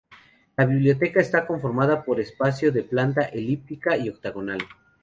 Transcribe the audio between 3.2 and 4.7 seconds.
elíptica y octogonal.